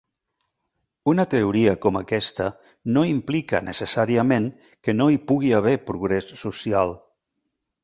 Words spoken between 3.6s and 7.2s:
necessàriament que no hi pugui haver progrés social.